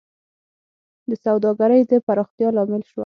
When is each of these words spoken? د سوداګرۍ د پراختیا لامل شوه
د 1.09 1.11
سوداګرۍ 1.25 1.81
د 1.91 1.93
پراختیا 2.05 2.49
لامل 2.55 2.81
شوه 2.89 2.99